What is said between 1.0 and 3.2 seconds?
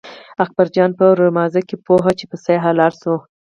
رمازه کې پوهوه چې پسه حلال شوی.